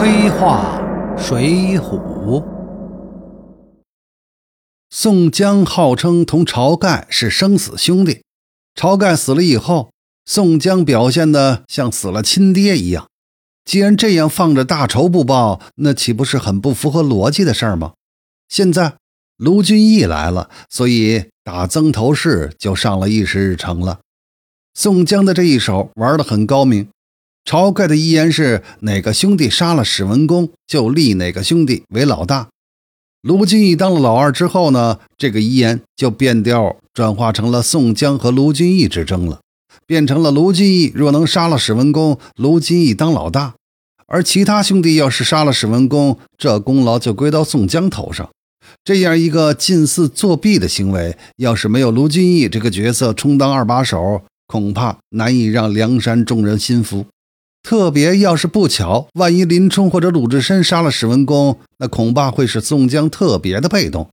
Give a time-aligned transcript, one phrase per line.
[0.00, 0.80] 黑话
[1.18, 2.44] 水浒。
[4.90, 8.22] 宋江号称同晁盖是生死兄弟，
[8.76, 9.90] 晁盖死了以后，
[10.24, 13.08] 宋江表现的像死了亲爹一样。
[13.64, 17.94] 既然这样放着大仇不报，那岂不是很不符合逻辑的事儿吗？
[18.48, 18.94] 现在
[19.36, 23.98] 卢俊义来了，所以打曾头市就上了议事日程了。
[24.74, 26.88] 宋江的这一手玩得很高明。
[27.48, 32.48] 晁盖的遗言是哪个兄弟杀了史文恭，就立哪个兄弟为老大。
[33.22, 39.40] 卢俊义当了老二之后呢，这个遗言就变调，转化成了宋江和卢俊义之争了，
[39.86, 43.54] 变成了卢俊义若能杀了史文恭，卢俊义当老大；
[44.06, 48.28] 而其他兄弟要是杀了史文恭，这功劳就归到宋江头上。
[48.84, 57.06] 这样一个近似作弊的行为，要是没有卢俊义这个角色充当二把手，恐怕难以让梁山众人心服。
[57.68, 64.08] 特别要是不巧，万一林冲或者鲁智深杀了史文恭，那恐怕会使宋江特别的被动。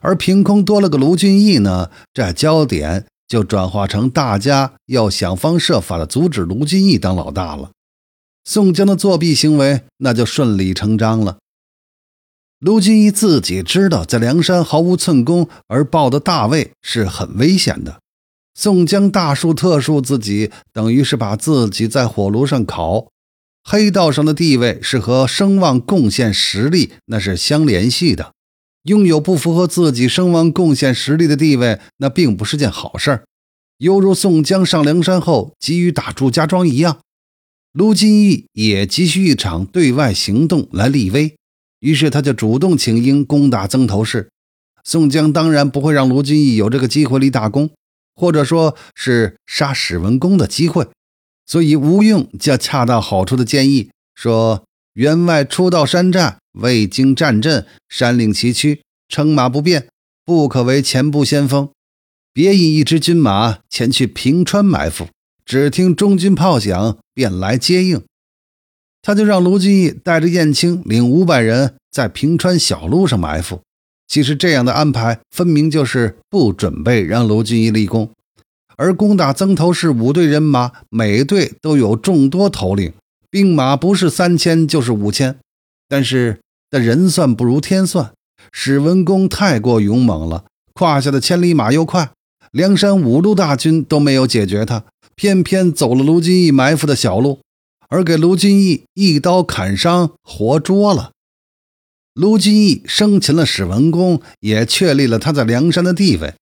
[0.00, 7.70] 而凭空多了个卢俊义呢，这焦点就转化成大家要想方设法的阻止卢俊义当老大了。
[8.44, 11.36] 宋江的作弊行为那就顺理成章了。
[12.58, 18.00] 卢俊义自己知道，在梁山毫无寸功而报的大位是很危险的。
[18.58, 23.08] 宋江大书特书自己，等于是把自己在火炉上烤。
[23.62, 28.32] 黑道上的地位是和声望、贡献、实力那是相联系的。
[28.84, 33.24] 拥有不符合自己声望、贡献、实力的地位，那并不是件好事儿。
[33.76, 37.00] 犹如宋江上梁山后急于打祝家庄一样，
[37.74, 41.36] 卢俊义也急需一场对外行动来立威，
[41.80, 44.30] 于是他就主动请缨攻打曾头市。
[44.82, 47.68] 宋江当然不会让卢俊义有这个机会立大功。
[48.16, 50.88] 或者说是杀史文恭的机会，
[51.46, 54.64] 所以吴用就恰到好处的建议说
[54.94, 59.86] ：“员外初到山寨，未经战阵，山岭崎岖，乘马不便，
[60.24, 61.68] 不可为前部先锋。
[62.32, 65.08] 别引一支军马前去平川埋伏，
[65.44, 68.02] 只听中军炮响，便来接应。”
[69.02, 73.60] 他就让卢俊义带着燕青领五百人，在平川小路上埋伏。
[74.08, 78.10] 其实这样的安排，分明就是不准备让卢俊义立功。
[78.76, 82.92] 而攻打曾头市五队人马，每队都有众多头领，
[83.30, 85.38] 兵马不是三千就是五千。
[85.88, 88.12] 但是那人算不如天算，
[88.52, 90.44] 史文恭太过勇猛了，
[90.74, 92.10] 胯下的千里马又快，
[92.50, 97.40] 梁山五路大军都没有解决他，偏偏走了卢俊义埋伏的小路，
[97.88, 101.12] 而给卢俊义一刀砍伤，活捉了。
[102.12, 106.34] 卢俊义生擒了史文恭，也确立了他在梁山的地位。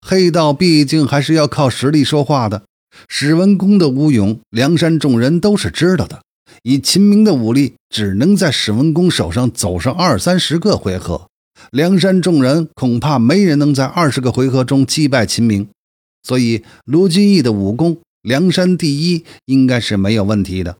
[0.00, 2.64] 黑道毕竟还是要靠实力说话的。
[3.08, 6.22] 史文恭的武勇，梁山众人都是知道的。
[6.62, 11.28] 以秦明的武力，只能在史文恭手上走上二三十个回合。
[11.70, 15.68] 梁山众人恐怕没人能在二十个回合中击败秦明。
[16.22, 20.76] 所以，卢俊义的武功，梁山第一应该是没有问题的。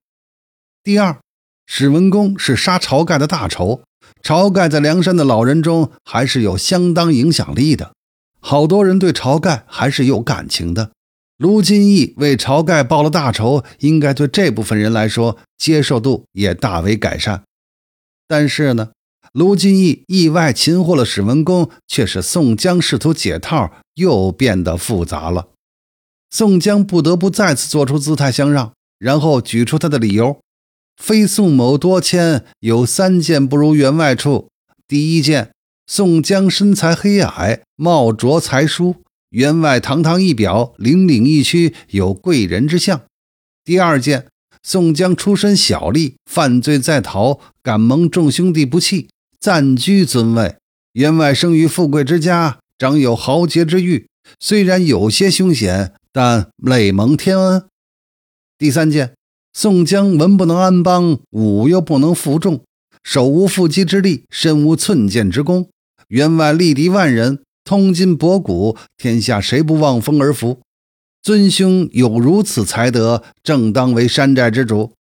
[0.83, 1.19] 第二，
[1.67, 3.83] 史文恭是杀晁盖的大仇。
[4.23, 7.93] 晁盖在梁山的老人中还是有相当影响力的，
[8.41, 10.93] 好多人对晁盖还是有感情的。
[11.37, 17.45] 卢俊义为晁盖报了大仇，应该对这部分人来说接受度也大为改善。
[18.27, 18.91] 但是呢，
[19.33, 25.49] 卢俊义意外擒获了史文恭，却使宋江试图解套又变得复杂了。
[26.31, 30.39] 宋江不得不再次做出姿态相让，然后举出他的理由。
[30.97, 34.49] 非宋某多谦，有三件不如员外处。
[34.89, 35.53] 第一件，
[35.91, 38.97] 宋江身材黑矮，貌卓才疏；
[39.31, 43.01] 员外堂堂一表，凛凛一躯，有贵人之相。
[43.65, 44.27] 第二件，
[44.63, 49.09] 宋江出身小吏，犯罪在逃，敢蒙众兄弟不弃，
[49.41, 50.57] 暂居尊位。
[50.93, 57.65] 员外生于富贵之家，长有豪杰之誉，虽然有些凶险，但累蒙天恩。
[58.59, 59.15] 第三件。
[59.55, 62.63] 宋江文不能安邦，武又不能负众，
[63.03, 65.71] 手无缚鸡之力，身无寸剑之功。
[66.09, 70.61] 员外力敌万人，通今博古，天下谁不望风而服？
[71.23, 74.93] 尊兄有如此才德，正当为山寨之主。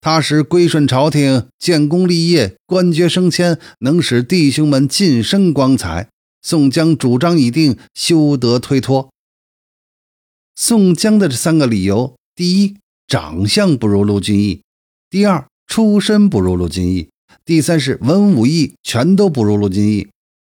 [0.00, 6.08] 他时归顺朝廷，建功立业，官爵升迁，能使弟兄们晋升光彩。
[6.42, 9.10] 宋江主张已定，休得推脱。
[10.54, 12.76] 宋江的这三个理由，第一。
[13.08, 14.62] 长相不如陆俊义，
[15.08, 17.08] 第二出身不如陆俊义，
[17.44, 20.08] 第三是文武艺全都不如陆俊义。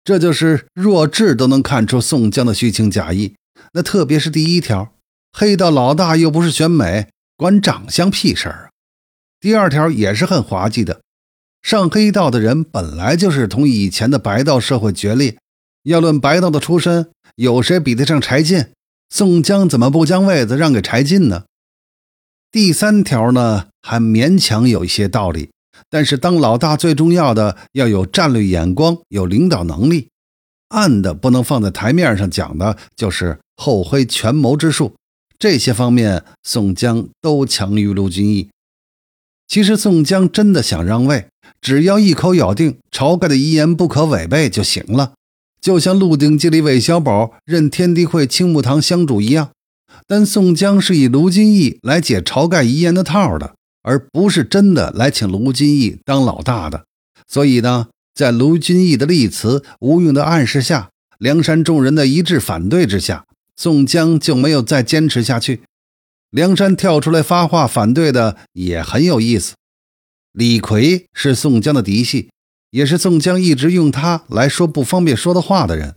[0.06, 3.34] 这就是弱智都能看出宋江的虚情假意。
[3.72, 4.94] 那特别是第一条，
[5.32, 8.70] 黑道老大又不是选美，管长相屁事儿啊。
[9.40, 11.00] 第二条也是很滑稽的，
[11.60, 15.36] 上黑道的人本来就是同以前的白道社会决裂。
[15.82, 18.66] 要论白道的出身，有谁比得上柴进？
[19.08, 21.46] 宋江怎么不将位子让给柴进呢？
[22.52, 25.50] 第三条呢，还勉强有一些道理。
[25.90, 30.08] 但是当老大最重要的要有战略眼光，有领导能力。
[30.68, 34.94] 暗的不能放在台面上讲的，就是后黑权谋之术。
[35.38, 38.48] 这些方面，宋江都强于卢俊义。
[39.46, 41.26] 其实宋江真的想让位，
[41.60, 45.12] 只要一口咬定晁盖的遗言不可违背就行了。
[45.60, 49.50] 就像《鹿鼎记》里韦小宝任天地会青木堂香主一样，
[50.06, 53.55] 但宋江是以卢俊义来解晁盖遗言的套的，
[53.86, 56.86] 而不是真的来请卢俊义当老大的。
[57.28, 63.24] 所以呢，在卢俊义的力辞、吴用的暗示下，梁山众人的一致反对之下，
[63.54, 65.62] 宋江就没有再坚持下去。
[66.30, 69.54] 梁山跳出来发话反对的也很有意思。
[70.32, 72.28] 李逵是宋江的嫡系。
[72.70, 75.94] 也是宋江一直用他来说不方便说的话的人。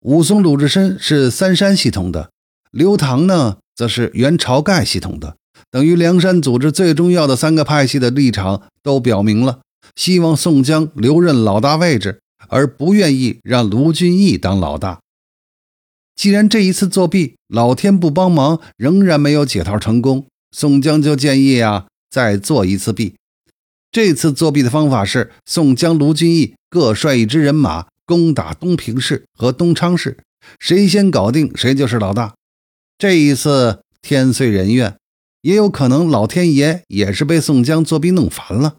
[0.00, 2.30] 武松、鲁智深是三山系统的，
[2.72, 5.36] 刘唐呢，则是原晁盖系统的。
[5.70, 9.60] 等于梁山组织最重要的三个派系的立场都表明了，
[9.94, 15.00] 希望宋江留任老大位置，而不愿意让卢俊义当老大。
[16.14, 23.14] 既然这一次作弊老天不帮忙，仍然没有解套成功，宋江就建议啊，再做一次弊。
[23.92, 30.18] 这次作弊的方法是宋江、卢俊义各率一支人马攻打东平市和东昌市，
[30.58, 32.34] 谁先搞定谁就是老大。
[32.98, 34.96] 这一次天遂人愿，
[35.46, 38.78] 也有可能老天爷也是被宋江作弊弄烦了。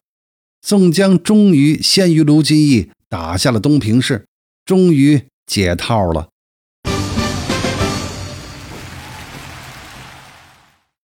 [0.61, 4.25] 宋江终于先于卢俊义打下了东平市，
[4.65, 6.27] 终于解套了。